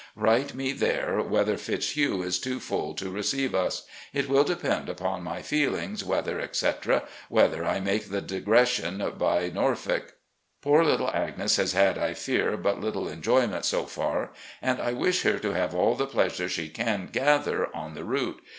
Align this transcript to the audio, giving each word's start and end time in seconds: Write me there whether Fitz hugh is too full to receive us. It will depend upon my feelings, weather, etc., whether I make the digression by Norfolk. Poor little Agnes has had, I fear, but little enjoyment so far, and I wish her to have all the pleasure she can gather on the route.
Write 0.15 0.55
me 0.55 0.71
there 0.71 1.21
whether 1.21 1.55
Fitz 1.57 1.91
hugh 1.91 2.23
is 2.23 2.39
too 2.39 2.59
full 2.59 2.95
to 2.95 3.11
receive 3.11 3.53
us. 3.53 3.83
It 4.13 4.27
will 4.27 4.43
depend 4.43 4.89
upon 4.89 5.21
my 5.21 5.43
feelings, 5.43 6.03
weather, 6.03 6.39
etc., 6.41 7.03
whether 7.29 7.63
I 7.63 7.79
make 7.81 8.09
the 8.09 8.19
digression 8.19 9.13
by 9.19 9.49
Norfolk. 9.53 10.15
Poor 10.63 10.83
little 10.83 11.11
Agnes 11.11 11.57
has 11.57 11.73
had, 11.73 11.99
I 11.99 12.15
fear, 12.15 12.57
but 12.57 12.81
little 12.81 13.07
enjoyment 13.07 13.63
so 13.63 13.83
far, 13.85 14.31
and 14.59 14.79
I 14.81 14.93
wish 14.93 15.21
her 15.21 15.37
to 15.37 15.51
have 15.51 15.75
all 15.75 15.93
the 15.93 16.07
pleasure 16.07 16.49
she 16.49 16.67
can 16.69 17.07
gather 17.13 17.69
on 17.75 17.93
the 17.93 18.03
route. 18.03 18.41